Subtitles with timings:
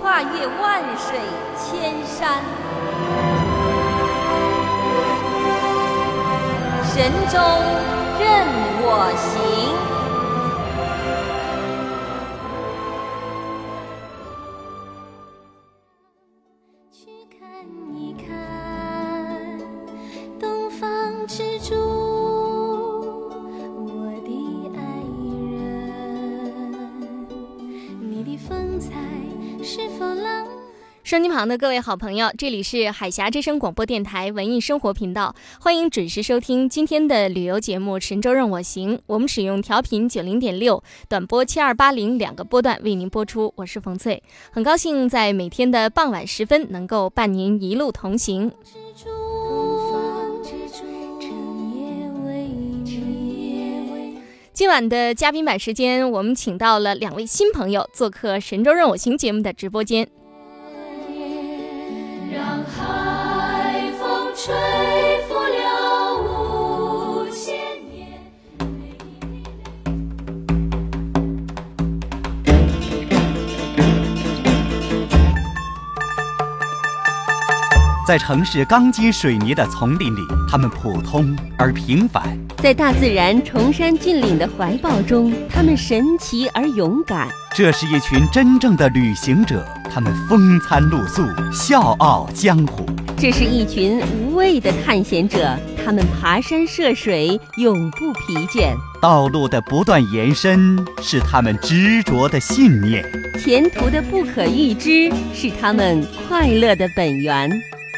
[0.00, 1.18] 跨越万水
[1.56, 2.42] 千山，
[6.84, 7.38] 神州
[8.18, 8.46] 任
[8.82, 9.85] 我行。
[31.06, 38.98] 收音旁的各位好朋友，这里是海峡之声广播电台文艺生活频道，欢迎准时收听今天的旅游节目《神州任我行》。
[39.06, 43.52] 我们使用调频九零点六、短波七二八零两个波段为您播出。
[43.54, 48.50] 我是冯翠，很高兴在每天的傍晚时分能够伴您一路同行。
[54.52, 60.08] 今晚的嘉宾版时间，我们请到了两位新朋友做客《神州任我行》节目的直播间。
[78.06, 82.22] 在城市钢筋水泥的丛林里，他们普通而平凡；
[82.62, 87.28] 在大自然崇山峻岭的怀抱中，他们神奇而勇敢。
[87.52, 92.86] 这是一群真正的旅行者，他们风餐露宿，笑傲江湖。
[93.18, 98.74] 这是一群无畏的探险者，他们爬山涉水，永不疲倦。
[99.00, 103.02] 道路的不断延伸是他们执着的信念。
[103.40, 107.50] 前途的不可预知是他们快乐的本源。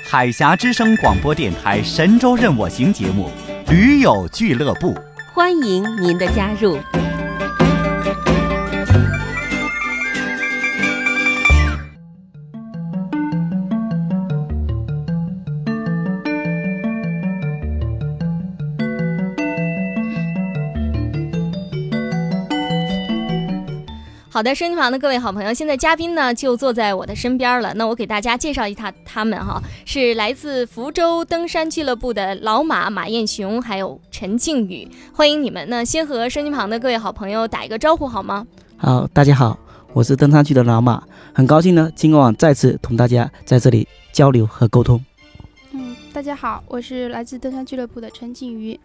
[0.08, 3.28] 海峡之声广播电台《神州任我行》节目
[3.72, 4.94] 《驴友俱乐部》，
[5.34, 6.78] 欢迎您的加入。
[24.38, 27.74] 好的，收音旁的各位好朋友，现在嘉宾呢就坐在我的身边了。
[27.74, 35.68] 那我给大家介绍一下他们哈，是来自福州登山俱乐部的老马马艳雄，还有陈靖宇，欢迎你们。
[35.68, 38.46] 那先和收音旁的各位好朋友打一个招呼好吗？
[38.76, 39.58] 好，大家好，
[39.92, 41.02] 我是登山区的老马，
[41.34, 45.04] 很高兴呢，今晚再次同大家在这里交流和沟通。
[45.72, 48.78] 嗯，大家好，我是来自登山俱乐部的陈静瑜。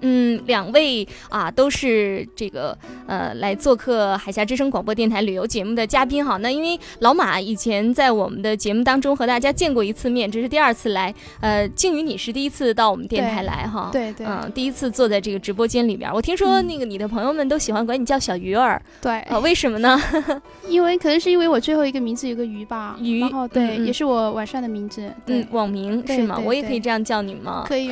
[0.00, 6.36] 嗯，两位啊都是这个呃来做客海峡之声广播电台旅游节目的嘉宾哈。
[6.38, 11.14] 那因为老马以前在我们的节目当中和大家见过一次面，这是第二次来。
[11.40, 13.90] 呃，静宇你是第一次到我们电台来哈。
[13.92, 16.12] 对对，嗯，第一次坐在这个直播间里边。
[16.12, 20.00] 我听说那个你的朋友们都喜欢管你叫小鱼儿，对，啊，为什么呢？
[20.68, 25.10] 因为可能是因为我最后一个名字有个鱼吧，鱼然后对，也是我晚上的名字。
[25.26, 26.38] 嗯，网名是吗？
[26.44, 27.64] 我也可以这样叫你吗？
[27.66, 27.90] 可以。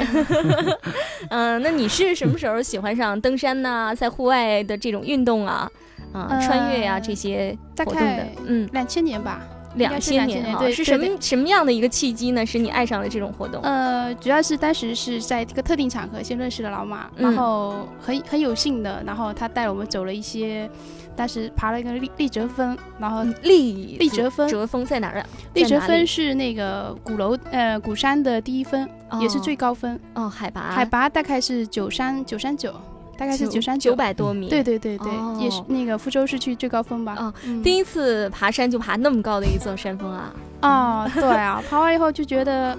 [1.31, 5.71] 嗯，那你是什么时候喜欢上登山呐、 在户外的这种运动啊，
[6.13, 8.27] 啊，穿越呀、呃这些活动的？
[8.47, 9.41] 嗯，两千年吧。
[9.75, 12.45] 两千年对对是什么什么样的一个契机呢？
[12.45, 13.63] 使你爱上了这种活动？
[13.63, 20.69] 呃，主要是当时是在一个特定场合先认识了老马，嗯然后很很有幸的，然后他带我们走了一些，
[21.17, 25.27] 当时爬了一个丽丽泽峰，然后丽丽泽峰折峰在哪儿啊？
[25.55, 28.89] 立折在哪里峰是那个鼓楼呃鼓山的第一峰，
[29.21, 32.75] 也是最高峰，哦，海拔海拔大概是九三九三九，
[33.17, 34.49] 大概是九山九百多米。
[34.49, 37.15] 对对对对，哦也是那个福州市区最高峰吧。
[37.19, 40.33] 哦嗯第一次爬山就爬那么高的一座山峰啊！
[40.61, 42.77] 啊，对啊， 爬完以后就觉得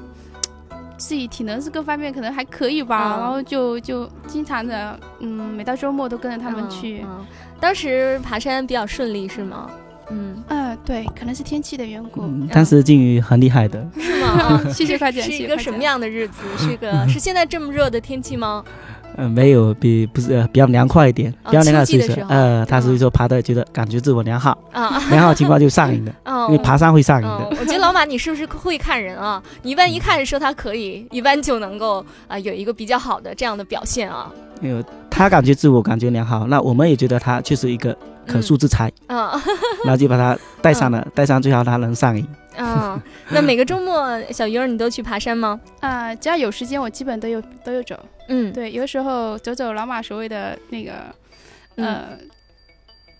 [0.97, 7.01] 自己体能是各方面可能还可以吧，嗯然后就就经常的，嗯，每到周末都跟着他们嗯去。
[7.03, 7.25] 嗯
[7.59, 9.69] 当时爬山比较顺利是吗？
[10.09, 12.21] 嗯，嗯、对，可能是天气的缘故。
[12.23, 14.27] 嗯，当时靖宇很厉害的，是吗？
[14.27, 15.81] 啊 谢谢夸奖，是一个什么？
[15.81, 16.43] 样的日子？
[16.57, 18.61] 是个 是现在这么热的天气吗？
[19.17, 29.41] 嗯，没有比不是、呃比较凉快一点，哦比较凉快所以说呃，他嗯所以说爬的觉得感觉自我良好，啊，良好情况就上瘾的，嗯， 因为爬山会上瘾嗯的。，我觉得老马你是不是会看人啊？
[29.61, 34.31] 你一般一看说他可以，一般就能够啊、有一个比较好的这样的表现啊。
[34.63, 37.95] 因为他感觉自我感觉良好，那我们也觉得他确实一个
[38.25, 39.29] 可塑之才，嗯。
[39.83, 42.25] 然后就把他带上了，带上最好他能上瘾。
[42.55, 42.97] 嗯，
[43.29, 45.59] 那每个周末小鱼儿你都去爬山吗？
[45.81, 47.99] 啊，只要有时间，我基本都有都有走。
[48.29, 50.91] 嗯，对，有的时候走走老马所谓的那个，
[51.75, 52.03] 嗯，呃，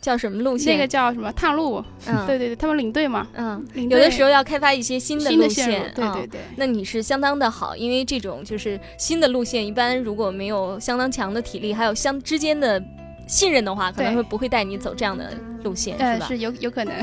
[0.03, 0.75] 叫什么路线？
[0.75, 1.81] 那个叫什么探路？
[2.07, 6.41] 嗯， 对对对，他们领队嘛，嗯，有的时候要开发一些新的路线路，对嗯对对。
[6.57, 12.83] 那你是相当的好，因为这种就是新的路线，一般如果没有相当强的体力，还有相之间的
[13.28, 15.31] 信任的话，可能会不会带你走这样的
[15.64, 16.28] 路线，呃，是吧？
[16.28, 16.94] 是有有可能，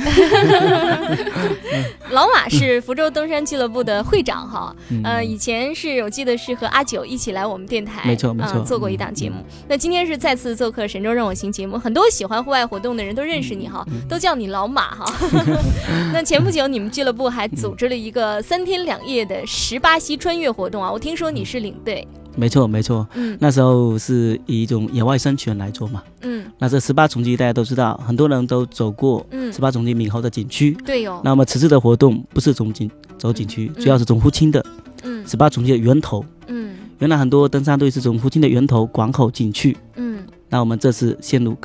[2.11, 9.37] 老马是福州登山俱乐部的会长哈，嗯呃，以前是我记得是和阿九一起来我们电台，没错没错呃做过一档节目。
[9.69, 15.13] 那今天是再次做客《神州任我行》节目，很多喜欢户外活动的人都认识你哈，嗯都叫你老马哈。
[16.13, 23.37] 那前不久你们俱乐部还组织了一个三天两夜的十八溪穿越活动啊，我听说你是领队，没错没错，嗯。
[23.41, 26.03] 那时候是以一种野外生存来做嘛。
[26.23, 26.45] 嗯。
[26.59, 29.53] 那这十八重溪大家都知道，很多人都走过嗯。
[29.53, 30.77] 十，八重溪闽侯的景区。
[30.85, 34.65] 对哦、那么此次的活动不是从景走景区，嗯主要是从福清的
[35.03, 35.27] 嗯。
[35.27, 36.25] 十八重溪的源头。
[36.47, 36.77] 嗯。
[36.99, 40.23] 原来很多登山队是从福清的源头广口景区，嗯。
[40.49, 41.57] 那我们这次线路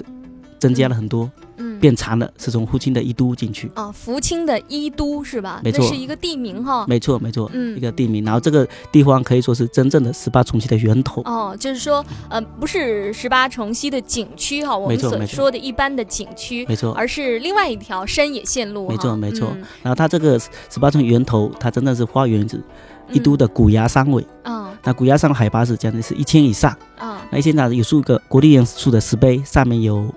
[0.59, 1.44] 增加了很多，嗯，
[1.79, 3.71] 变长了，是从福清的伊都进去。
[3.75, 5.61] 啊，福清的伊都是吧？
[5.63, 6.85] 没错那是一个地名哈。
[6.87, 8.23] 没错没错，嗯一个地名。
[8.23, 11.21] 然后这个地方可以说是真正的十八重溪的源头。
[11.25, 18.87] 哦，就是说，呃，不是十八重溪的景区哈，我们所说的一般的景区，没错，而是另外一条山野线路。
[18.87, 22.63] 没错没错嗯然后它这个十八重源头，它真的是花园子，
[23.11, 24.25] 伊都的古崖山尾。
[24.43, 26.71] 嗯那古崖山海拔是将近是一千以上。
[26.97, 30.13] 啊那一千上有数个国立元素的石碑，上面有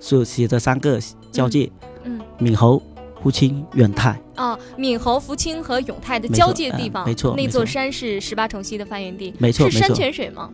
[0.00, 0.98] 是写着三个
[1.30, 1.70] 交界：
[2.04, 2.82] 嗯闽侯、
[3.22, 4.20] 福清、永泰。
[4.34, 10.48] 啊，闽侯、福清和永泰的交界地方，嗯没错那座山是十八重溪的发源地，没错是山，泉水吗？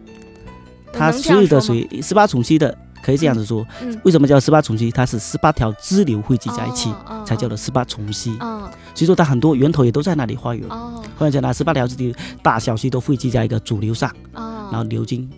[0.93, 3.67] 它所有的水十八重溪的，可以这样子说。
[3.82, 4.91] 嗯，为什么叫十八重溪？
[4.91, 8.37] 它是十八条支流汇集在一起，哦才叫做十八重溪。
[8.41, 10.64] 哦所以说它很多源头也都在那里花园。
[10.69, 15.29] 哦后来在那十八条支流大小溪都汇集在一个主流上，哦，然后流经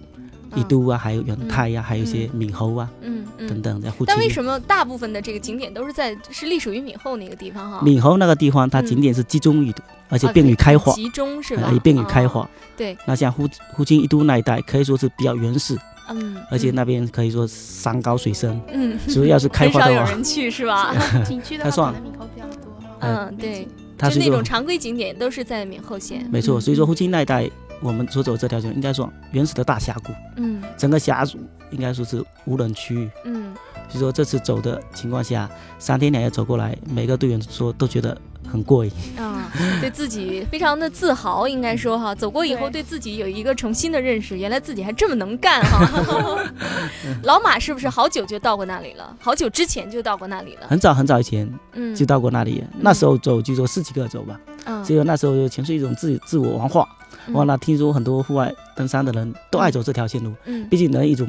[0.56, 3.62] 伊都啊，还有永泰呀、还有一些闽侯啊嗯嗯等。
[3.62, 4.06] 等在福清。
[4.08, 7.80] 但为什么大部分的这个景点都是在是隶属于闽后那个地方哈？
[7.82, 11.72] 闽侯那个地方，它嗯景点是集中于的，而且啊便于开花，集中是吧呃？
[11.72, 12.50] 也便于开哦花。
[12.76, 15.76] 对，那像福福清伊都那一带，可以说是比较原始，
[16.08, 20.94] 嗯，而且那边可以说山高水深，嗯，所以要是开很少花的少，有人去是吧？
[21.26, 23.66] 景区的话，能闽侯比较多嗯，对，
[23.98, 26.26] 它就是那种常规景点都是在闽后县。
[26.30, 26.58] 没错。
[26.58, 27.50] 嗯所以说福清那一带，
[27.80, 31.38] 我们所走这条线应该说原始的大峡谷，嗯整个峡谷
[31.70, 33.10] 应该说是无人区域。
[33.24, 33.54] 嗯
[33.88, 38.18] 所以说这次走的情况下，三天两夜走过来，每个队员说都觉得
[38.50, 38.90] 很过瘾。
[39.16, 39.48] 啊，
[39.80, 46.44] 对自己非常的自豪，应该说哈，走过以后对自己有一个重新的认识，原来自己还这么能干哈。
[47.22, 49.16] 老马是不是好久就到过那里了？
[49.20, 50.66] 好久之前就到过那里了？
[50.66, 56.88] 很早很早以前嗯，就到过那里，那时候走就说十几个走吧，嗯所以那时候就全是一种自自我文化。
[57.26, 57.34] 嗯。
[57.34, 60.68] 完了，听说很多户外登山的人都爱走这条线路，嗯。
[60.68, 61.28] 毕竟人一种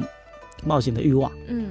[0.64, 1.30] 冒险的欲望。
[1.48, 1.68] 嗯。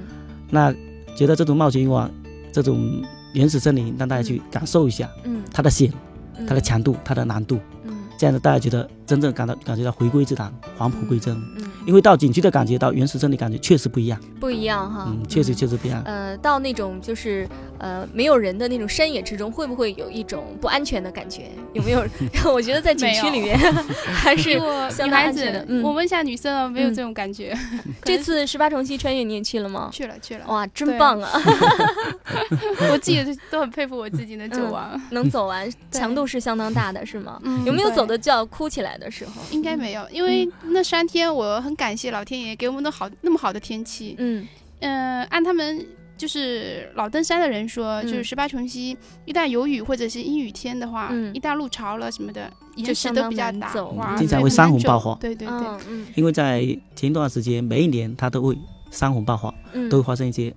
[0.50, 0.74] 那
[1.16, 2.10] 觉得这种冒险欲望，
[2.52, 3.02] 这种
[3.34, 5.92] 原始森林，让大家去感受一下嗯，它的险、
[6.36, 6.46] 嗯。
[6.46, 7.92] 它的强度、它的难度，嗯。
[8.18, 11.34] 这样子大家觉得真正感到感觉到回归自然、返璞归真。
[11.56, 15.04] 嗯因为到景区的感觉到原始森林感觉确实不一样，不一样哈。
[15.08, 16.02] 嗯，确实确实不一样。
[16.04, 17.48] 呃，到那种就是
[17.78, 21.50] 呃没有人的那种山野之中，会不会有一种不安全的感觉？
[21.72, 22.04] 有没有？
[22.52, 23.58] 我觉得在景区里面
[24.04, 27.56] 还是女孩子我问一下女生啊，没有嗯这种感觉。
[28.02, 29.88] 这次十八重溪穿越你也去了吗？
[29.90, 31.30] 去了去了，哇，真棒啊！
[32.92, 35.00] 我自己都很佩服我自己能走完。
[35.10, 37.40] 能走完，强度是相当大的，是吗？
[37.44, 39.40] 嗯有没有走的叫哭起来的时候？
[39.50, 44.14] 应该没有，因为那三天我很感谢老天爷给我们的好那么好的天气。
[44.18, 44.46] 嗯。
[44.80, 45.84] 嗯、按他们
[46.16, 51.34] 就是老登山的人说，就是嗯十八重溪一旦有雨或者是阴雨天的话，嗯。
[51.34, 56.06] 一旦路潮了什么的，就岩石都比较大，难走哇，嗯经常会山洪爆发对对对，嗯嗯。
[56.14, 56.60] 因为在
[56.94, 58.56] 前一段时间，每一年它都会
[58.90, 60.54] 山洪爆发，嗯，都会发生一些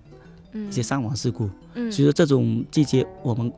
[0.51, 0.67] 嗯。
[0.69, 1.50] 一些伤亡事故。
[1.74, 1.91] 嗯。
[1.91, 3.51] 所以说这种季节，我们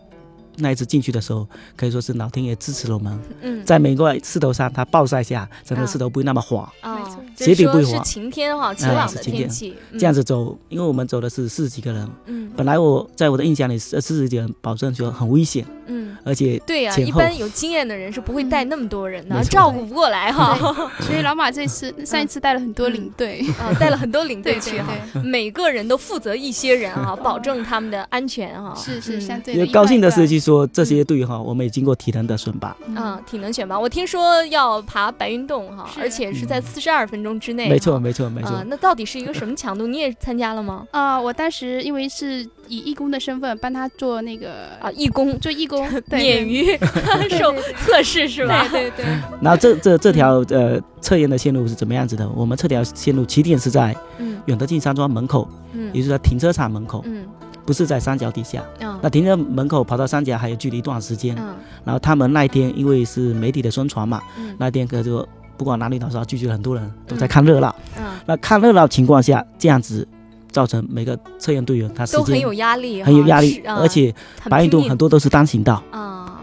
[0.57, 9.43] 那一次进去的时候，可以说是老天爷支持了我们，嗯，在每个石头上它暴晒下，整个石头不会那么滑，哦没错，就是鞋底不会是晴天哈，晴哎朗的是晴天。
[9.43, 16.03] 天气，这样子走，因为我们走的是四十几个人，嗯，本来我在我的印象里，四四十几个人保证说很危险，嗯。
[16.03, 20.57] 嗯，而且对呀、前后一般有经验的人是不会带那么多人的，照顾不过来哈。
[21.01, 28.73] 所以老马这次上一次带了很多领队，啊，带了很多领队对对去哈，对，每个人都负责一些人哈，保证他们的安全哈。
[28.75, 29.21] 是是嗯。
[29.21, 37.69] 相对高兴的是，就说这些队员哈，我们也经过体能的选拔，啊，体能选拔，我听说要爬白云洞哈，而且是在四十二分钟之内。
[37.69, 38.51] 没错没错没错。
[38.51, 39.87] 啊，，那到底是一个什么强度？
[39.87, 40.85] 你也参加了吗？
[40.91, 45.39] 啊、 我当时因为是以义工的身份帮他做那个啊，义工。
[45.39, 46.77] 做义工， 对免于
[47.39, 48.67] 受测试是吧？
[48.69, 49.05] 对对对，
[49.41, 52.27] 然后这这这条呃测验的线路是怎么样子的？
[52.29, 54.41] 我们这条线路起点是在嗯。
[54.45, 55.87] 永德进山庄门口，嗯。
[55.93, 57.25] 也就是在停车场门口，嗯
[57.65, 58.63] 不是在山脚底下。
[58.79, 58.99] 嗯。
[59.01, 61.35] 那停车门口跑到山脚还有距离一段时间。
[61.37, 61.55] 嗯。
[61.83, 64.55] 然后他们那一天因为是媒体的宣传嘛，嗯。
[64.57, 65.27] 那一天可就
[65.57, 67.73] 不管男女老少聚集了很多人都在看热闹。
[67.97, 70.07] 嗯，那看热闹情况下，这样子
[70.51, 74.13] 造成每个测验队员他时间都很有压力，很有压力而且
[74.49, 76.39] 白云洞很多都是单行道，啊，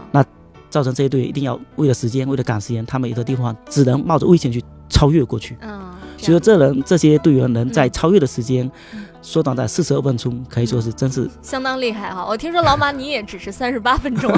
[0.69, 5.57] 造成这些队员一定要为了时间，为了赶时间，他们有的地方只能冒着危险去超越过去。
[5.59, 5.81] 嗯，
[6.17, 7.91] 所以说这人这些队员能在嗯。
[7.91, 12.25] 超越的时间嗯缩短在四十二分钟，可以说是真是相当厉害哈！
[12.27, 14.31] 我听说老马你也只是 三十八分钟，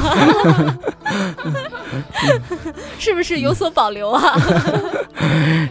[2.99, 4.21] 是不是有所保留啊？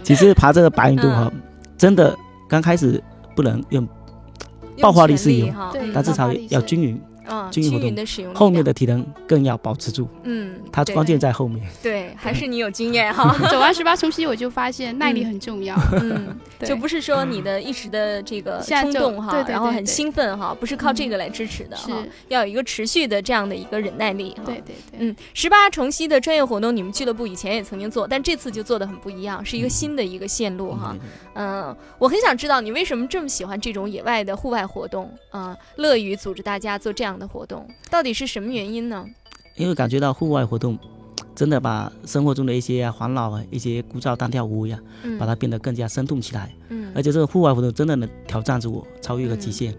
[0.02, 1.42] 其实爬这个白云渡哈，嗯
[1.76, 2.16] 真的
[2.49, 3.02] 刚开始
[3.35, 3.87] 不能用，
[4.81, 5.52] 爆发力是有
[5.92, 7.00] 但至少要均匀，
[7.32, 10.70] 嗯均匀的使用后面的体能更要保持住，嗯，对。
[10.70, 11.66] 它关键在后面。
[11.82, 15.76] 对，还是你有经验 哈， 走完十八重溪，我就发现耐力很重要。
[16.00, 16.68] 嗯，对。
[16.68, 21.90] 就不是说你的一时的这个冲动哈，对对然后很兴奋哈，不是靠这个来支持的是。
[21.90, 24.42] 哈，要有一个持续的这样的一个忍耐力哈。
[24.44, 30.96] 对对对，嗯，十八重溪的专业活动，你们俱乐部以前也曾经做，但这次就做的很不一样，是一个新的一个线路哈。
[31.34, 39.07] 嗯，我很想知道你为什么这么喜欢这种野外的户外活动，嗯，乐于组织大家做这样的活动，到底是什么原因呢？
[39.57, 40.79] 因为感觉到户外活动
[41.35, 46.50] 真的把生活中的一些啊烦恼啊、一些枯燥单调无味啊，嗯，把它变得更加生动起来。
[46.69, 49.73] 嗯，而且这个户外活动真的能挑战着我，超越了极限。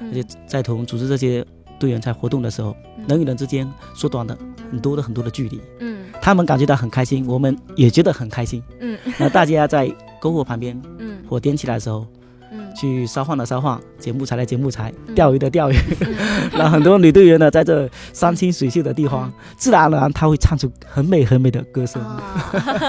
[0.00, 1.46] 嗯而且在同组织这些
[1.78, 4.36] 队员在活动的时候，嗯人与人之间缩短了
[4.70, 5.60] 很多的很多的距离。
[5.78, 8.60] 嗯他们感觉到很开心，我们也觉得很开心。
[8.80, 9.88] 嗯那大家在
[10.20, 12.04] 篝火旁边， 嗯火点起来的时候，
[12.52, 12.74] 嗯。
[12.74, 15.14] 去烧饭的烧饭，捡木材的捡木材，嗯。
[15.14, 15.76] 钓鱼的钓鱼。
[16.00, 16.14] 嗯。
[16.52, 22.22] 然后很多女队员呢，在这山清水秀的地方，自然而然她会唱出很美很美的歌声，啊，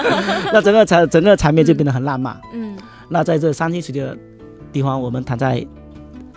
[0.52, 2.38] 那整个场整个场面就变得很浪漫。
[2.52, 2.76] 嗯。
[3.08, 4.16] 那在这山清水秀的
[4.72, 5.66] 地方，我们躺在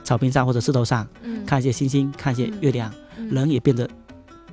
[0.03, 3.29] 草坪上或者石头上，嗯，看一些星星，看一些月亮，嗯。
[3.29, 3.87] 人也变得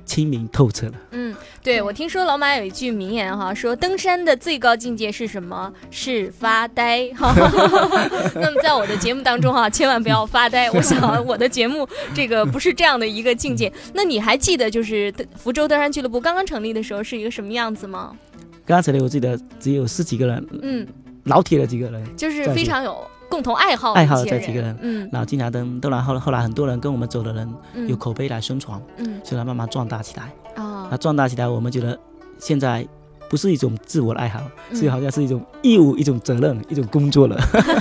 [0.03, 0.93] 清明透彻了。
[1.11, 1.24] 嗯，
[1.65, 5.73] 对，我听说老马有一句名言哈，说登山的最高境界是什么？
[5.89, 7.33] 是发呆哈。
[8.39, 10.69] 那么在我的节目当中哈，千万不要发呆。
[10.69, 13.73] 我想我的节目这个不是这样的一个境界。
[13.95, 18.15] 那你还记得就是福州登山俱乐部刚刚成立的时候是一个什么样子吗？
[18.63, 20.87] 刚才呢，我记得只有十几个人，嗯，
[21.23, 23.03] 老铁的几个人，就是非常有
[23.35, 25.09] 共同爱好爱好这几个人嗯。
[25.11, 27.85] 然后经常跟都然后后来很多人跟我们走的人嗯。
[27.85, 29.19] 有口碑来宣传，嗯。
[29.25, 30.31] 所以它慢慢壮大起来。
[30.55, 31.99] 啊那壮大起来，我们觉得
[32.39, 32.87] 现在
[33.29, 34.75] 不是一种自我的爱好，嗯。
[34.75, 37.35] 是好像是一种义务、一种责任、一种工作了。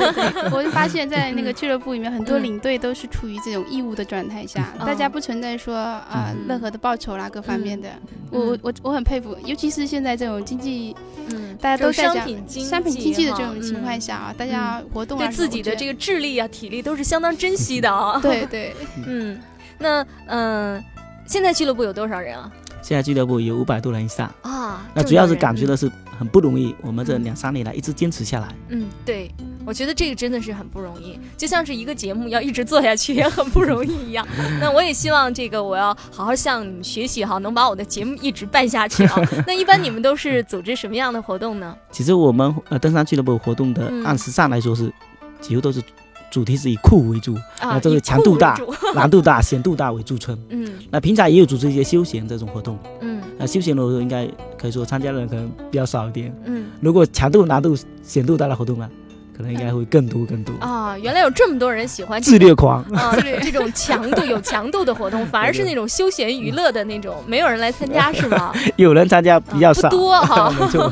[0.53, 4.87] 我就发现，在那个嗯俱乐部里面，很多嗯领队都是处于这种义务的状态下，嗯。
[4.87, 6.47] 大家不存在说啊、嗯。
[6.49, 7.89] 任何的报酬啦各方面的。
[7.89, 8.15] 嗯。
[8.31, 10.95] 我我我我很佩服，尤其是现在这种经济，
[11.29, 18.19] 嗯，大家都在讲商品经商品经济的这种情况嗯下啊，大家活动啊对自己的这个个智力啊、体力都是相当珍惜的啊。
[18.21, 18.75] 对对，
[19.07, 19.39] 嗯，
[19.79, 20.83] 那嗯、
[21.27, 22.51] 现在俱乐部有多少人啊？
[22.83, 24.64] 现在俱乐部有五百多人以上，啊，
[24.95, 26.75] 那主要是感觉的是很不容易。
[26.83, 29.31] 我们这嗯两三年来一直坚持下来，嗯，对，
[29.67, 34.27] 我觉得这个真的是很不容易，就像是一个节目要一直做下去也很不容易一样。
[34.61, 39.17] 那我也希望这个我要好好向你们学习哈，能把我的节目一直办下去啊。
[39.47, 41.77] 那一般你们都是组织什么样的活动呢？
[41.91, 44.93] 其实我们呃登山俱乐部活动的嗯按时上来说是，
[45.41, 45.83] 几乎都是
[46.31, 48.59] 主题是以酷为主，啊，这个强度大
[48.95, 50.39] 难度大、 险度大为著称。
[50.51, 54.27] 嗯那平常也有组织一些休闲这种活动，嗯那休闲的活动应该
[54.59, 56.35] 可以说参加的人可能比较少一点。
[56.47, 58.89] 嗯如果强度、难度、显度大的活动啊，
[59.37, 60.55] 可能应该会更多更多。
[60.61, 68.51] 啊，原来有这么多人喜欢这自虐狂，啊，这种强度有强度的活动，反而是那种休闲娱乐的那种，没有人来参加 是吗？
[68.77, 70.89] 有人参加比较少不，多哈， 没错。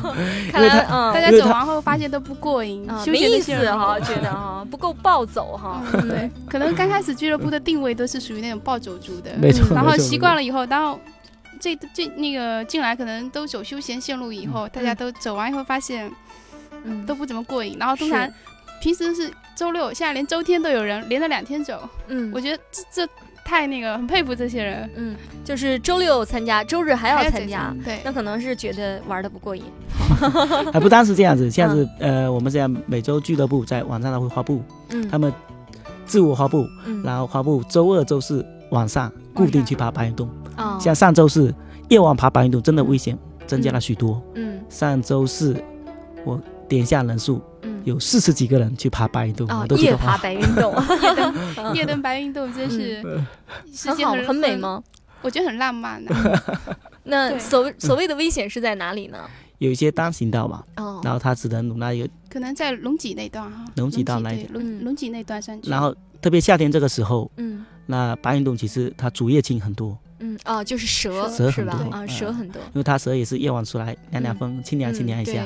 [0.50, 5.82] 看来嗯大家走完后发现都不过瘾，没意思哈，觉得哈不够暴走哈。
[5.94, 10.99] 嗯对，可能刚开始俱乐部的定位都是属于那种暴走族的，没错，然后习惯了以后，然后
[11.62, 16.11] 这这那个进来可能都走休闲线路以后，大家都走完以后发现
[16.83, 18.28] 嗯都不怎么过瘾，然后通常
[18.81, 23.12] 平时是周六，现在连周天都有人连着两天走，嗯我觉得这这
[23.45, 29.62] 太那个很佩服这些人，嗯，就是周六参加，周日还要参加，对，那可能是觉得玩的不过瘾。
[30.73, 35.33] 还不单是这样子，像是嗯呃，我们这样每周俱乐部在网站上都会发布，嗯他们
[36.07, 40.28] 自我发布，嗯然后发布周二、周四晚上固定去爬白云洞。
[40.56, 41.54] 啊像上周四
[41.88, 44.23] 夜晚爬白云洞真的危险增加了许多。
[44.35, 44.61] 嗯。
[44.68, 45.56] 上周四
[46.25, 47.80] 我点下人数嗯。
[47.85, 53.02] 有四十几个人去爬白云洞，啊我都夜爬，白云洞， 夜灯 夜灯白云洞真是
[53.73, 54.56] 世界很好很美？
[54.56, 54.82] 吗？
[55.21, 56.14] 我觉得很浪漫的，
[57.04, 59.18] 那所谓所谓的危险是在哪里呢？
[59.59, 64.50] 有一些单行道嘛，哦，然后它只能容纳有，可能在龙脊那段哈，龙脊道那一对点。
[64.54, 64.78] 嗯。
[64.78, 67.64] 龙龙脊那段山区，然后特别夏天这个时候，嗯。
[67.87, 71.50] 那白云洞其实它竹叶青很多，嗯哦，就是蛇是吧？
[71.50, 75.45] 蛇很多啊，嗯蛇很多，因为它蛇也是夜晚出来凉凉风，清凉清凉一下。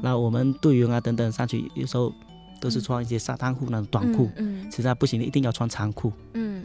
[0.00, 2.10] 那我们队员啊等等上去，有时候
[2.60, 6.10] 都是穿一些沙滩裤那种短裤，嗯实在不行的一定要穿长裤。
[6.32, 6.64] 嗯，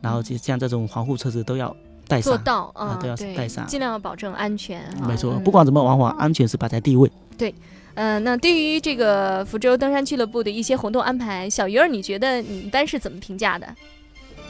[0.00, 1.74] 然后就像这种防护措施都要
[2.08, 5.06] 带上做上，到啊，都要带上尽量要保证安全啊。
[5.06, 7.10] 没错，嗯不管怎么玩法，安全是摆在第一位。
[7.36, 7.54] 对
[7.94, 13.66] 嗯，那对于这个福州登山俱乐部的一些活动安排，小鱼儿，你觉得你一般是怎么评价的？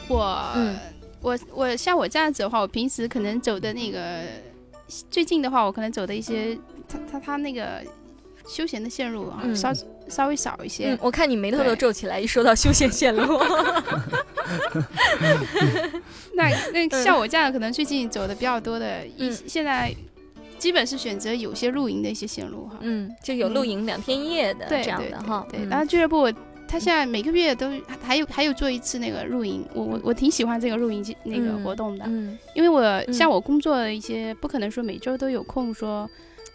[0.09, 0.75] 我、嗯
[1.21, 4.21] 我我像我这样子的话，我平时可能走的那个
[5.09, 6.57] 最近的话，我可能走的一些
[6.87, 7.81] 他他他那个
[8.47, 9.71] 休闲的线路啊，嗯稍
[10.07, 10.93] 稍微少一些。
[10.93, 13.37] 嗯，我看你眉头都皱起来，一说到休闲线路，
[16.33, 19.93] 那那像我这样可能最近走的比较多的，一、嗯现在
[20.57, 22.77] 基本是选择有些露营的一些线路哈。
[22.81, 25.45] 嗯，就有露营两天一夜的对这样的哈。
[25.51, 26.31] 对，嗯然后俱乐部
[26.67, 27.71] 他现在每个月都
[28.01, 36.09] 还有还有做一次那个露营，我我我挺喜欢这个露营那个嗯活动的，嗯，因为我像我工作的一些不可能说每周都有空说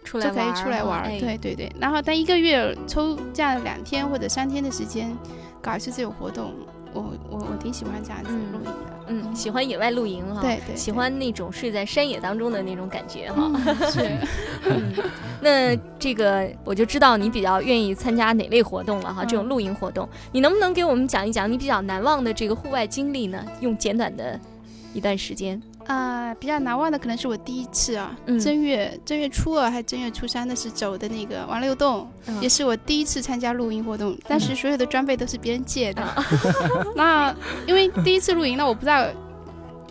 [0.04, 1.72] 出来就可以出来玩对对对。
[1.80, 5.16] 然后他一个月抽这样两天或者三天的时间
[5.60, 6.52] 搞一次这种活动，
[6.92, 8.90] 我我我挺喜欢这样子嗯露营的。
[8.90, 8.91] 嗯，
[9.34, 13.50] 喜欢野外露营哈，对对，喜欢那种睡在山野当中的那种感觉哈。
[13.54, 14.10] 嗯是
[14.68, 14.92] 嗯，
[15.40, 23.44] 那这个我就知道你比较愿意参加哪类活动了哈，嗯这种露营活动，你能不能给我们讲一讲你比较难忘的这个户外经历呢？
[23.60, 24.38] 用简短的
[24.94, 25.60] 一段时间。
[25.92, 36.02] 啊、比较难忘的可能是我第一次啊，嗯正月正月初二还是正月初三的时候走的那个王六洞，嗯也是我第一次参加露营活动，当时所有的装备都是别人借的。
[36.02, 36.24] 啊
[36.96, 37.34] 那
[37.66, 39.04] 因为第一次露营，那我不知道，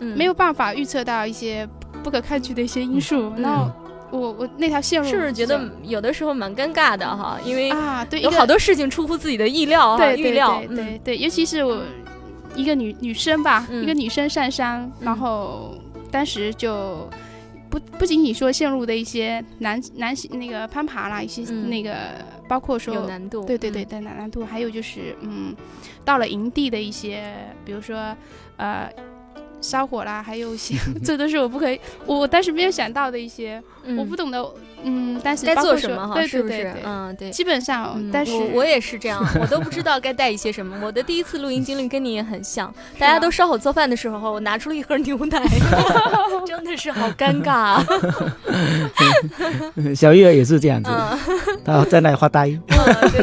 [0.00, 1.68] 嗯没有办法预测到一些
[2.02, 3.70] 不可抗拒的一些因素，嗯然后
[4.10, 7.38] 我我那条线路是不是觉得有的时候蛮尴尬的哈？
[7.44, 10.58] 因为啊，对，有好多事情出乎自己的意料哈，对对预料。
[10.66, 11.80] 对对对，尤其是我
[12.54, 15.74] 一个女女生吧，嗯一个女生上山，然后
[16.12, 17.10] 当时就
[17.68, 21.96] 不不仅仅说陷入的一些难难那个攀爬啦，一些嗯那个
[22.46, 23.44] 包括说有难度。
[23.44, 25.56] 对对对难难度，还有就是嗯，
[26.04, 28.16] 到了营地的一些，比如说
[28.58, 28.88] 呃。
[29.62, 34.44] 烧火啦，还有一些， 这都是我不可以，我我当时没有想到的一些，嗯我不懂得，
[34.82, 36.14] 嗯，但是该做什么哈？
[36.14, 36.82] 对是不是对对对？
[36.84, 37.30] 嗯，对。
[37.30, 40.76] 基本上，嗯但是我我也是这样，我都不知道该带一些什么。
[40.82, 45.40] 我的第一次露营经历跟你也很像，大家都烧火做饭的时候，我拿出了一盒牛奶，
[46.46, 47.84] 真的是好尴尬啊。
[49.94, 51.18] 小月也是这样子，嗯，
[51.64, 52.48] 他在那里发呆，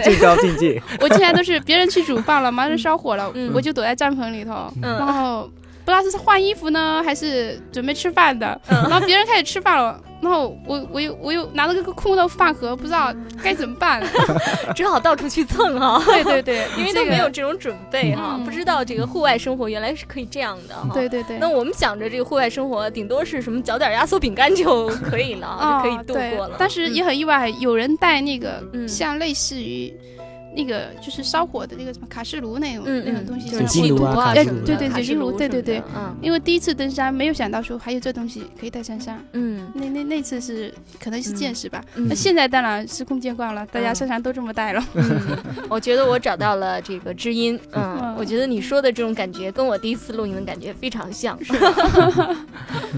[0.03, 0.81] 最高境界。
[1.01, 5.49] 我现在都是别人去煮饭了，忙着烧火了，嗯我就躲在帐篷里头，然嗯后
[5.89, 13.11] 不知道是换衣服呢，还是准备吃饭的，然后别人开始吃饭了，然后我我又我又拿了个空的饭盒，不知道
[13.43, 13.99] 该怎么办。
[14.75, 15.99] 只好到处去蹭哈。
[16.05, 20.91] 对对对， 因为都没有这种准备哈，嗯不知道这个户外生活原来是可以这样的哈。
[20.93, 21.39] 对对对。
[21.39, 26.55] 那我们想着这个户外生活，顶多是什么嚼点压缩饼干就可以了，啊 就可以度过了。
[26.59, 29.91] 但是也很意外，有人带那个嗯像类似于
[30.55, 41.83] 那个就是烧火的那个什么卡式炉那种嗯那种东西，就是酒精炉啊对对酒精炉炉对对对嗯因为第一次登山没有想到说还有这东西可以带山上，嗯那那那次是可能是见识吧。
[41.95, 44.83] 嗯那现在当然司空见惯了，大家嗯身上都这么带了。
[44.93, 45.37] 嗯，
[45.69, 47.59] 我觉得我找到了这个知音。
[47.71, 51.37] 嗯嗯，我觉得你说的这种感觉跟我第一次露营的感觉非常像。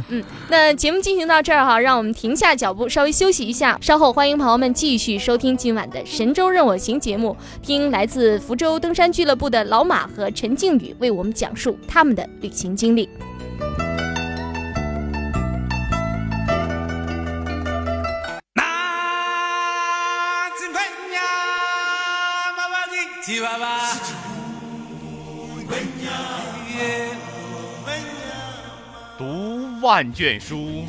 [0.10, 3.78] 嗯，那节目进行到这儿哈，让我们停下脚步，稍微休息一下。
[3.82, 13.10] 稍后欢迎朋友们继续收听今晚的《神州任我行》节目，听来自福州登山俱乐部的老马和陈靖宇为我们讲述他们的旅行经历。
[29.17, 30.84] 读万卷书，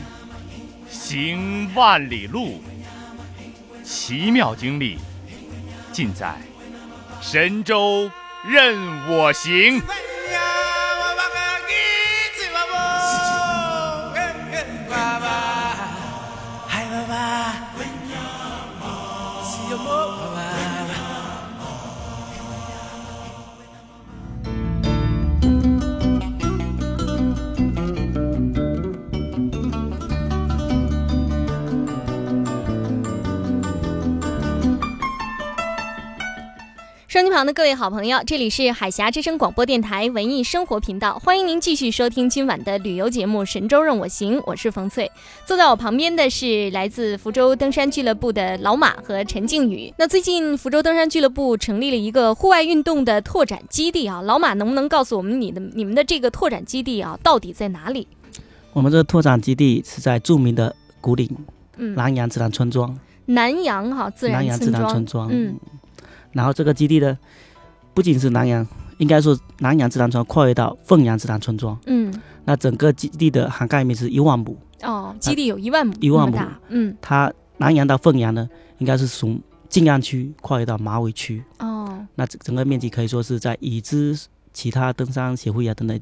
[0.88, 2.62] 行万里路，
[3.84, 4.98] 奇妙经历
[5.92, 6.34] 尽在
[7.20, 8.10] 神州
[8.48, 8.76] 任
[9.08, 9.80] 我行。
[37.24, 45.08] 机旁的各位好朋友，这里是海峡之声广播电台文艺生活频道，欢迎您继续收听今晚的旅游节目《神州任我行》，我是冯翠。
[45.46, 49.94] 坐在我旁边的是来自福州登山俱乐部的老马和陈靖宇。
[49.96, 58.08] 那最近福州登山俱乐部成立了一个户外运动的拓展基地啊，老马能不能告诉我们你的你们的这个拓展基地啊到底在哪里？
[58.72, 61.28] 我们这个拓展基地是在著名的古岭
[61.76, 65.28] 嗯，南阳自然村庄，南阳哈自然南阳自然村庄。
[65.30, 65.56] 嗯，
[66.32, 67.18] 然后这个基地呢，
[67.94, 68.66] 不仅是南阳，
[68.98, 72.12] 应该说南阳自然村跨越到凤阳自然村庄，嗯，
[72.44, 74.56] 那整个基地的涵盖面是一万亩。
[74.82, 76.38] 哦，基地有一万亩一万亩。
[76.68, 84.18] 嗯，它南阳到凤阳呢，应该是从静安区跨越到马尾区，哦，那整整个面积可以说是在已知
[84.52, 86.00] 其他登山协会啊等等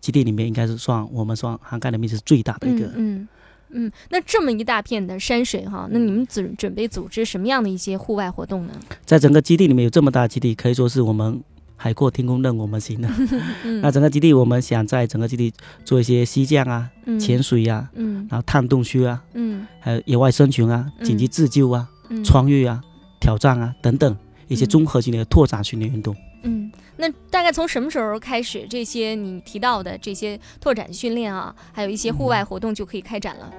[0.00, 2.86] 基地里面，应该是算我们算涵盖的面积是最大的一个。
[2.88, 3.28] 嗯嗯
[3.70, 8.72] 嗯，那这么一大片的山水哈，那你们准准备组织什么样的一些户外活动呢？
[9.04, 11.42] 在整个基地里面有这么大基地，可以说是我们
[11.76, 13.08] 海阔天空任我们行的。
[13.64, 15.52] 嗯那整个基地，我们想在整个基地
[15.84, 22.80] 做一些溪降啊、嗯潜水啊，嗯然后探洞穴啊，嗯还有野外生存啊、嗯紧急自救啊、嗯穿越啊、
[23.20, 24.16] 挑战啊等等
[24.48, 26.14] 一些嗯综合性的拓展训练运动。
[26.44, 33.52] 嗯，那大概从什么时候开始，这些你提到的这些拓展训练啊，还有一些户外活动就可以开展了？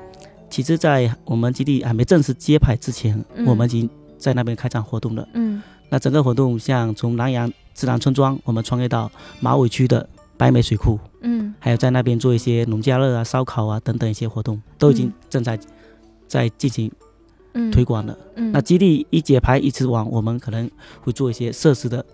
[0.50, 3.46] 其实，在我们基地还没正式揭牌之前，嗯。
[3.46, 5.28] 我们已经在那边开展活动了。
[5.34, 5.62] 嗯。
[5.90, 11.54] 那整个活动像从南阳自然村庄，我们穿越到马尾区的白梅水库，嗯。
[11.60, 15.60] 还有在那边做一些农家乐啊、烧烤啊等等一些活动，都已经嗯正在
[16.28, 16.92] 在进行
[17.54, 18.18] 嗯，推广了。
[18.36, 20.70] 嗯，那基地一解牌一直往，我们可能
[21.02, 22.06] 会做一些设施的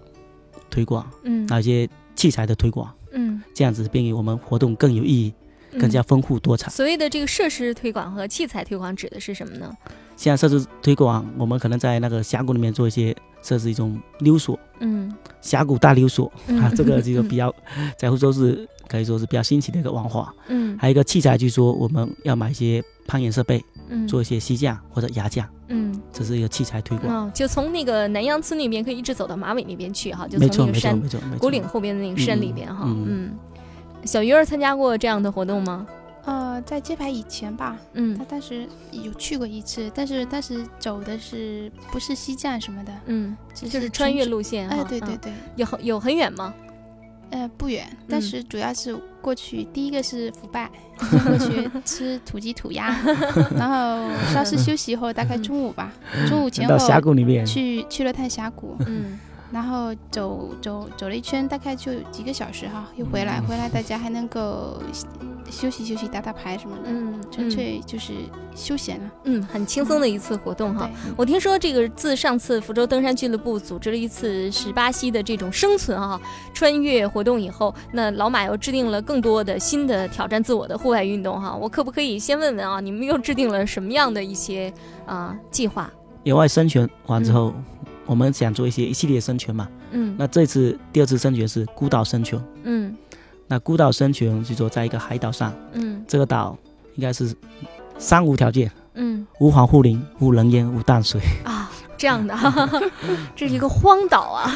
[0.71, 5.31] 推广，嗯那一些器材的推广，嗯这样子便于我们活动更有意义、
[5.79, 6.71] 更加嗯丰富多彩。
[6.71, 9.71] 所谓的这个设施推广和器材推广指的是什么呢？
[10.15, 17.53] 像设施推广，我们可能在那个峡谷里面做一些设置一种溜索，嗯峡谷大溜索、嗯啊，这个就比较
[17.97, 20.33] 在湖州是可以说是比较新奇的一个文化。
[20.47, 27.27] 嗯还有一个器材，就是说我们要买一些攀岩设备，嗯做一些西架或者崖架，嗯这是一个器材推广。
[27.27, 31.39] 哦，就从那个南阳村那边可以一直走到马尾那边去哈，就那个山没错，没错。
[31.39, 32.85] 古岭后边的那个山里边哈。
[32.87, 33.31] 嗯嗯，
[34.05, 35.85] 小鱼儿参加过这样的活动吗？
[36.23, 44.39] 呃，在揭牌以前吧，嗯他当时有去过一次，但是当时走的是不是西站什么的，嗯，就是穿越路。
[44.41, 44.75] 线哈。
[44.75, 46.53] 哎，对对嗯，对，有很有很远吗？
[47.31, 48.21] 呃，不远，但嗯。
[48.21, 52.95] 是主要是过去，第一个是腐败，过去 吃土鸡土鸭，
[53.57, 55.91] 然后稍事休息后，大概中午吧，
[56.27, 59.17] 中午前到峡后谷里面，去去了趟峡谷，嗯
[59.51, 64.81] 然后走走走了一圈，大概就几个小时哈，又回来，回来大家还能够
[65.49, 68.13] 休息休息，打打牌什么的，嗯，纯嗯粹就是
[68.55, 69.11] 休闲了。
[69.25, 70.85] 嗯，很轻松的一次活动哈。
[70.85, 76.19] 对，我听说这个自上次福州登山俱乐部组织了一次十八溪的这种生存啊
[76.53, 81.53] 穿越活动以后，那老马又制定了更多的新的挑战自我的户外运动哈。
[81.53, 84.73] 我可不可以先问问啊，你们又制定了什么样的一些
[85.05, 85.91] 啊、计划？
[86.23, 87.51] 野外生存完之后，
[88.05, 89.67] 我们想做一些一系列生存嘛。
[89.91, 92.41] 嗯那这次第二次生存是孤岛生存。
[92.63, 92.95] 嗯
[93.47, 96.57] 那孤岛生存就说在一个海岛上，嗯这个岛
[96.95, 97.33] 应该是
[97.97, 101.19] 三无条件：嗯无防护林、无人烟、无淡水。
[101.43, 102.35] 啊，这样的，
[103.35, 104.51] 这是一个荒岛啊。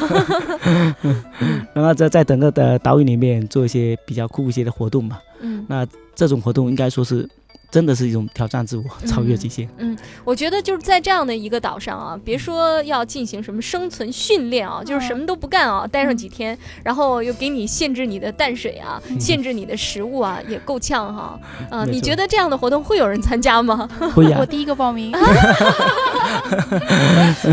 [1.74, 5.18] 然后在在整个的岛屿里面做一些比较酷一些的活动嘛。
[5.40, 7.28] 嗯那这种活动应该说是
[7.70, 9.68] 真的是一种挑战自我、超越极限。
[9.78, 21.38] 嗯我觉得就是在这样的一个岛上啊，别说要进行什么生存训练啊，就是什么都不干啊，待上几天，然后又给你限制你的淡水啊，限制你的食物啊，也够呛哈。
[21.70, 23.88] 啊，没错你觉得这样的活动会有人参加吗？
[24.14, 25.12] 会呀、 我第一个报名，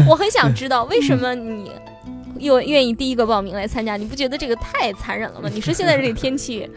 [0.07, 1.71] 我很想知道为什么你。
[2.39, 5.49] 又愿意第一个报名来参加，你不觉得这个太残忍了吗？
[5.53, 6.67] 你说现在这个天气，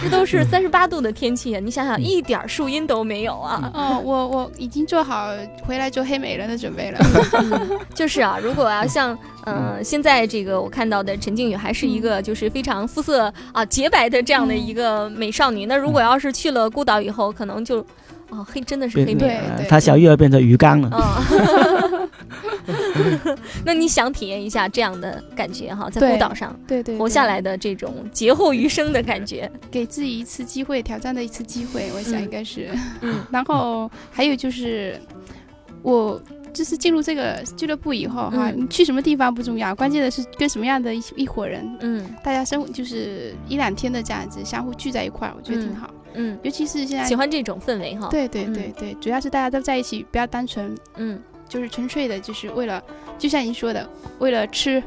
[0.00, 3.70] 这都是三十八度的天气，你想想一点树荫都没有啊！
[3.74, 5.28] 哦，我我已经做好
[5.64, 6.98] 回来做黑美人的准备了。
[7.94, 17.78] 就是啊，如果要像呃现在这个我看到的陈静宇还是一个就是非常肤色啊洁白的这样的一个美少女，那如果要是去了孤岛以后，可能就
[18.30, 19.56] 哦黑真的是黑变美人。
[19.56, 20.88] 对呃他小玉儿变成鱼缸了。
[20.90, 21.22] 啊，
[23.64, 29.50] 那你想体验一下这样的感觉哈，在对孤岛上对对，对活下来的这种劫后余生的感觉。
[29.70, 32.68] 给自己一次机会，挑战的一次机会，我想嗯应该是。
[33.00, 35.00] 嗯 然后还有就是，
[35.82, 36.20] 我
[36.52, 45.92] 就是进入这个俱乐部以后哈，嗯你去什么地方不重要，关键的是跟什么样的一一伙人，嗯大家生活就是一两天的这样子相互聚在一块儿，我觉得挺好。
[46.14, 51.18] 嗯，尤其是现在喜，欢这种氛围哈。，对对嗯对对，主要是大家都在一起，不要单纯嗯，
[51.52, 52.82] 就是纯粹的，就是为了，
[53.18, 53.86] 就像您说的，
[54.20, 54.82] 为了吃，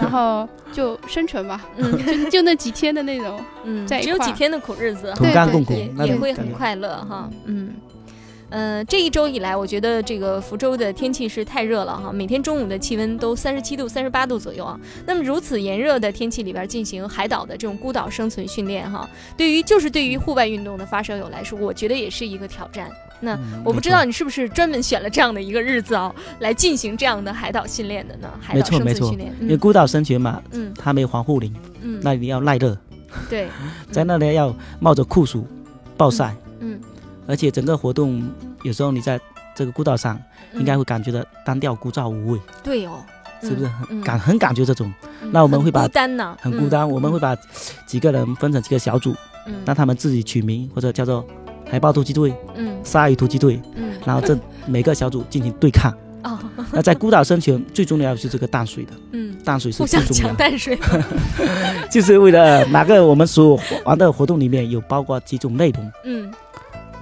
[0.00, 3.40] 然后就生存吧，嗯 就就那几天的那种。
[3.62, 7.30] 嗯，在一块儿只有几天的苦日子，同甘共苦对对，那也会很快乐哈。
[7.44, 7.72] 嗯，
[8.50, 14.78] 呃，这一周以来，我觉得这个福州的天气是太热了哈，每天中午的气温都三十七度、三十八度左右啊。
[15.06, 22.90] 那么如此炎热的天气里边进行海岛的这种孤岛生存训练哈，对于就是对于户外运动的发烧友来说，我觉得也是一个挑战。
[23.20, 28.30] 那嗯我不知道你是不是专门选了这样的一个日子啊，来进行这样的海岛训练的呢？
[28.40, 29.42] 海岛生没错没错存训练，嗯。
[29.42, 30.72] 因为孤岛生存嘛，嗯。
[30.78, 32.78] 它没有防护林，嗯，那你要耐热，
[33.28, 33.48] 对，
[33.90, 35.44] 在那里要冒着酷暑
[35.96, 36.80] 暴晒，嗯
[37.28, 38.28] 而且整个活动
[38.64, 39.20] 有时候你在
[39.54, 40.18] 这个孤岛上，
[40.52, 40.58] 嗯。
[40.60, 42.98] 应该会感觉到单调枯燥无味，对哦，
[43.42, 43.66] 是不是？
[43.66, 44.92] 嗯很感很感觉这种。
[45.22, 46.50] 嗯那我们会把很孤单呐，嗯。
[46.52, 46.88] 很孤单。
[46.88, 47.36] 我们会把
[47.86, 49.14] 几个人分成几个小组，
[49.46, 49.54] 嗯。
[49.66, 51.24] 让他们自己取名或者叫做
[51.70, 52.76] 海豹突击队、嗯。
[52.82, 53.92] 鲨鱼突击队，嗯。
[54.06, 54.36] 然后这
[54.66, 55.92] 每个小组进行对抗。
[56.24, 56.38] 哦。
[56.72, 60.78] 那在孤岛生存最重要的是这个淡水的，嗯，淡水是最重要淡水，
[61.90, 66.30] 就是为了 哪个我们所玩的活动里面有包括几种内容，嗯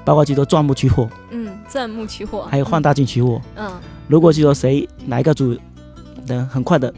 [0.06, 3.42] 包括就说钻木取火，嗯，钻木取火，还有放大镜取火。
[3.56, 3.68] 嗯。
[4.06, 5.58] 如果就说谁哪一个组
[6.28, 6.94] 能很快的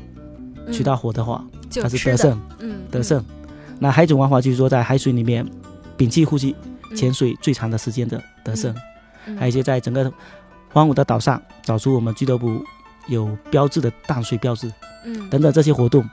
[0.66, 1.42] 嗯取到火的话，
[1.74, 3.24] 他是就吃的，得胜嗯得胜。
[3.78, 5.46] 那还有一种玩法就是说在海水里面
[5.96, 6.54] 屏气呼吸
[6.90, 8.74] 嗯潜水最长的时间的得胜。
[9.24, 9.34] 嗯。
[9.38, 10.12] 还有一些在整个
[10.70, 12.62] 荒芜的岛上找出我们俱乐部
[13.06, 14.70] 有标志的淡水标志
[15.06, 15.30] 嗯。
[15.30, 16.06] 等等这些活动，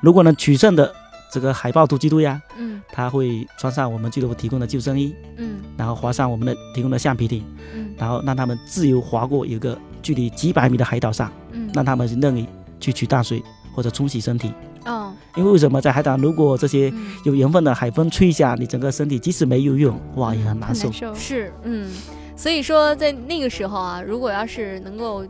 [0.00, 0.94] 如果能取胜的
[1.32, 12.46] 这个海豹突击队啊，嗯他会穿上我们俱乐部提供的救生衣，嗯然后划上我们的提供的橡皮艇，嗯然后让他们自由划过有个距离几百米的海岛上，嗯，让他们任意
[12.78, 13.42] 去取淡水
[13.74, 14.52] 或者冲洗身体。
[14.84, 20.74] 哦，因为为什么在海岛，如果这些嗯有缘分的海风吹一下，你整个身体即使没游泳，哇，也很难。
[20.74, 20.90] 受。
[21.14, 21.90] 是嗯，
[22.36, 25.24] 所以说在那个时候啊，如果要是能够。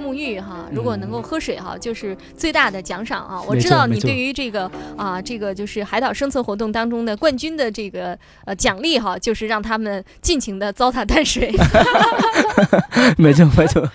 [0.00, 3.40] 沐浴哈，如果能够喝水哈，就是最大的奖赏啊！
[3.46, 11.52] 我知道你对于这个啊，这个就是海岛生存活动当中的冠军的这个呃奖励哈，就是让他们尽情的糟蹋淡水。
[13.16, 13.88] 没 错没错，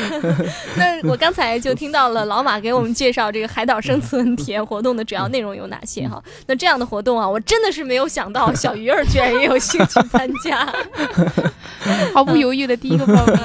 [0.76, 6.22] 那我刚才就听到了老马给我们介绍这个海岛生存体验活动的主要内容有哪些哈？
[6.46, 10.66] 那这样的活动啊，我真的是没有想到小鱼儿居然也有兴趣参加。
[12.14, 13.38] 毫不犹豫的第一个报名，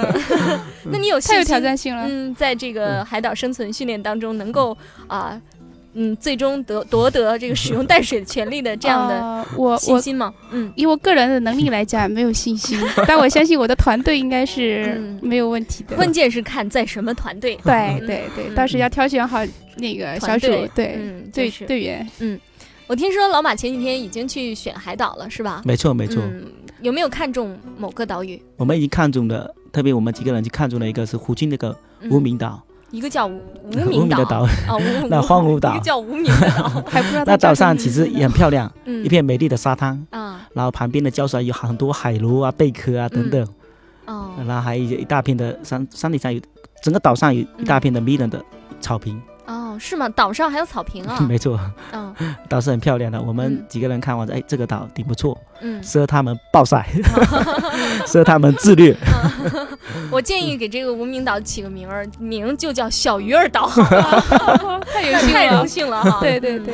[0.92, 2.06] 那你有信太有心挑战性了。
[2.08, 5.42] 嗯，在这个海岛生存训练当中，能够啊，
[5.94, 10.34] 嗯，最终得夺得这个使用淡水的权利的这样的我我信心吗？
[10.52, 15.96] 嗯以我个人的能力来讲，没有信心，但我相信我的团队应该是没有问题的。
[15.96, 17.58] 关键是看在什么团队。
[17.64, 19.40] 对对对，到时要挑选好
[19.78, 22.08] 那个小组，对嗯，队队员。
[22.20, 22.40] 嗯
[22.88, 25.64] 我听说老马前几天已经去选海岛了，是吧？
[25.66, 26.22] 没错没错。
[26.22, 26.46] 嗯，
[26.86, 28.40] 有没有看中某个岛屿？
[28.58, 32.12] 我们已经看中了，特别我们几个人就看中了一个是湖军那个嗯。
[32.12, 33.32] 无名岛，一个叫无
[33.64, 33.90] 名岛。
[33.90, 35.74] 名的岛，啊，无 那荒芜岛。
[35.74, 40.48] 一个叫无名的岛， 还不知道那岛上其实也很漂亮，嗯，一片美丽的沙滩，啊。
[40.54, 43.42] 然后旁边的礁石有很多海螺啊、贝壳啊等等，
[44.06, 44.30] 哦。
[44.46, 46.40] 然后还有一大片的山山顶上有，
[46.84, 48.40] 整个岛上有一大片的迷人的
[48.80, 50.08] 草坪，哦，是吗？
[50.10, 51.20] 岛上还有草坪啊？
[51.28, 51.60] 没错，
[51.92, 52.14] 嗯
[52.48, 53.22] 岛是很漂亮的。
[53.22, 56.88] 我们嗯几个人看完，哎，这个岛挺不错，嗯适合他们暴晒，
[58.08, 58.96] 适合他们自虐。
[59.06, 59.68] 嗯
[60.12, 63.68] 我建议给这个无名岛起个名儿，名就叫小鱼儿岛，
[64.94, 65.68] 太有幸太荣了。
[65.68, 66.20] 幸了哈。
[66.22, 66.74] 对对对，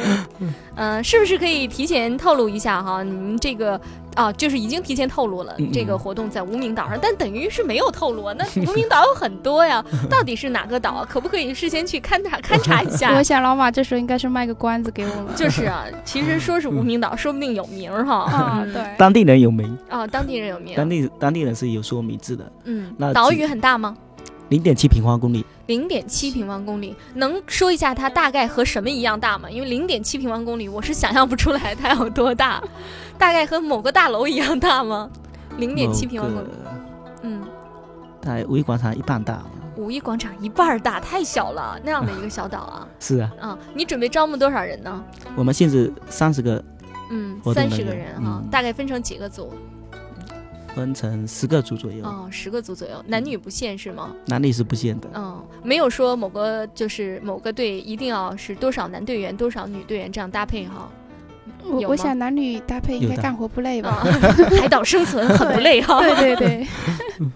[0.76, 3.02] 嗯、是不是可以提前透露一下哈？
[3.04, 3.80] 你们这个
[4.16, 8.36] 啊，就是已经提前透露了这个活动在无名岛上，但等于是没有透露啊。
[8.38, 11.08] 那无名岛有很多呀，到底是哪个岛啊？
[11.10, 13.24] 可不可以事先去勘察勘察一下我？
[13.24, 15.34] 想老马这时候应该是卖个关子给我们。
[15.36, 18.26] 就是啊，其实说是无名岛，说不定有名儿哈。
[18.26, 20.76] 啊，嗯 对，当地人有名，啊，当地人有名。
[20.76, 23.96] 当地当地人是有说名字的，嗯那，岛屿很大吗？
[24.50, 25.46] 零点七平方公里。
[25.68, 29.50] 零点七平方公里，能说一下它大概和什么一样大吗？
[29.50, 32.62] 因为零点七平方公里，我是想象不出来它有多大，
[33.18, 35.10] 大概和某个大楼一样大吗？
[35.58, 36.48] 零点七平方公里，
[37.22, 37.42] 嗯，
[38.22, 39.42] 大概五一广场一半大。
[39.78, 45.04] 五一广场一半大，太小了，那样的一个小岛啊，是啊，啊，你准备招募多少人呢？
[45.36, 46.64] 我们限制三十个，
[47.10, 49.54] 嗯，三十个人哈，嗯大概分成几个组？
[50.76, 54.12] 分成十个组左右，哦，十个组左右，男女不限是吗？
[54.28, 55.10] 男女是不限的。
[55.16, 60.90] 嗯，没有说某个就是某个队一定要是多少男队员多少女队员这样搭配哈。
[61.64, 64.12] 有吗我我想男女搭配应该干活不累啊吧？，
[64.62, 66.00] 海岛生存很不累哈。
[66.00, 66.68] 对 对对，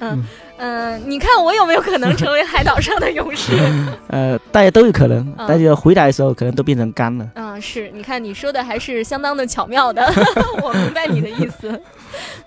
[0.58, 3.52] 嗯，你看我有没有可能成为海岛上的勇士？
[4.08, 7.30] 呃，大家都有可能，嗯大家回来的时候可能都变成干了。
[7.34, 10.02] 嗯，是，你看你说的还是相当的巧妙的，
[10.62, 11.78] 我明白你的意思。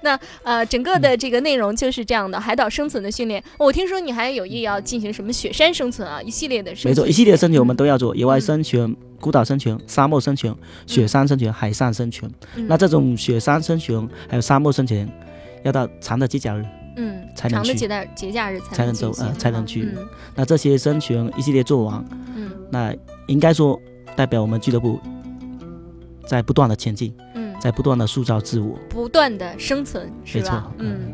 [0.01, 3.43] 那呃，整个的这个内容就是这样的，海岛生存的训练。
[3.57, 6.91] 我听说你还有意要进行什么雪山生存啊，一系列的生存。
[6.91, 10.55] 没错，一系列生存我们都要做，野外嗯生存、孤岛生存、沙漠生存、
[10.87, 12.31] 雪山生存、海上生存。
[12.55, 15.07] 嗯那这种雪山生存还有沙漠生存，
[15.63, 16.65] 要到长的节假日
[16.99, 22.03] 嗯，才能去长的节假节假日才才能走呃才能去嗯那这些生存一系列做完，
[22.35, 22.93] 嗯那
[23.27, 23.79] 应该说
[24.15, 24.99] 代表我们俱乐部
[26.27, 28.77] 在不断的前进，嗯，在不断的塑造自我。
[28.89, 30.71] 不断的生存是没错吧？
[30.79, 31.13] 嗯。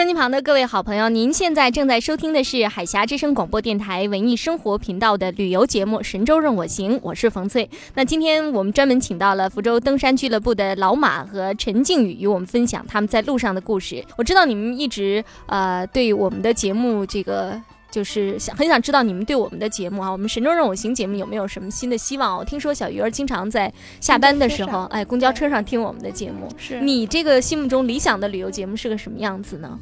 [0.00, 7.68] 收音旁的各位好朋友，您现在正在收听的是海峡之声广播电台文艺生活频道的旅游节目《神州任我行》，我是冯翠。
[7.92, 14.02] 那今天我们专门请到了福州登山俱乐部的老马和陈靖宇，与我们分享他们在路上的故事。
[14.16, 17.60] 我知道你们一直呃对我们的节目这个。
[17.90, 22.36] 就是想很想知道你们对我们的节目啊，我们《神州任我行》节目有没有什么新的希望？
[22.36, 26.48] 我听说小鱼儿经常在下班的时候，哎，公交车上听我们的节目。
[26.56, 29.78] 是你这个心目中理想的旅游节目是个什么样子呢？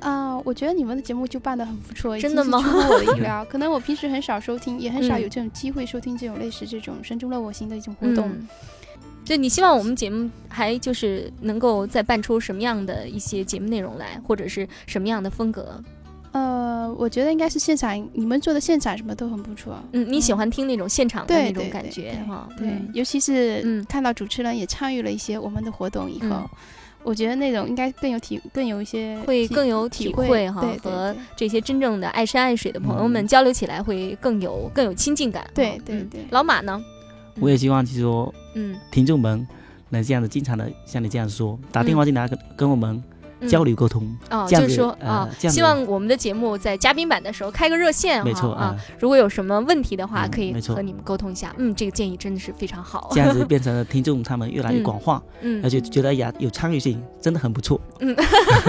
[0.00, 3.44] 啊、我觉得你们的节目就办得很不错，真的吗出乎我的意料。
[3.50, 8.28] 可能我平时很少收听，也很少嗯有这种机会收听这种类似这种“神州乐我行”的一种活动。
[8.28, 8.48] 嗯
[9.24, 15.78] 就你希望我们节目还就是能够再办出什么样的一些节目内容来，或者是什么样的风格？
[16.32, 19.78] 呃，我觉得应该是现场，你们做的现场什么都很不错。
[19.92, 22.48] 嗯，你喜欢听那种现场的那种感对对对觉哈？
[22.58, 26.48] 对，嗯尤其是嗯看到主持人也参与了一些我们的活动以后，嗯
[27.04, 36.82] 我觉得那种应该更有体，更有一些会更有体体会哈和这些真正的爱山爱水的朋友们交流起来会更有更有亲近感对对对老马呢？
[37.40, 39.46] 我也希望就是说，嗯，听众们
[39.90, 43.02] 能这样子经常的像你这样说，打电话进来跟跟我们嗯
[43.46, 44.02] 交流沟通。
[44.30, 51.54] 哦，这样子就是说呃啊，希望我们的节目在嘉宾版的时候开个热线没错啊啊，如果有什么问题的话，嗯可以和你们沟通一下。
[51.58, 53.10] 嗯，这个建议真的是非常好。
[53.12, 57.80] 这样子 变成了听众他们越来越嗯广泛，嗯而且觉得呀有参与性，真的很不错。
[58.00, 58.16] 嗯，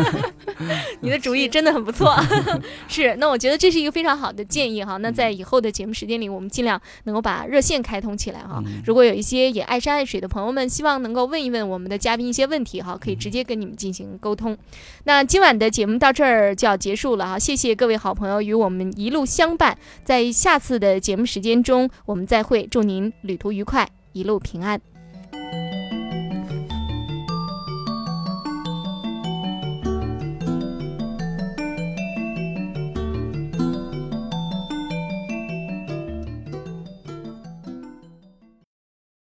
[1.01, 2.15] 你的主意真的很不错。
[2.87, 4.97] 是，那我觉得这是一个非常好的建议哈。
[4.97, 8.61] 那在以后的节目时间里，我们尽量能够把热线开通起来哈。
[8.65, 14.57] 嗯如果有一些也爱山爱水的朋友们，希望能够问一问我们的嘉宾一些问题哈，可以直接跟你们进行沟通。
[15.05, 24.79] 那今晚的节目到这儿就要结束了啊，谢谢各位好朋友与我们一路相伴，在下次的节目时间中我们再会，祝您旅途愉快，一路平安。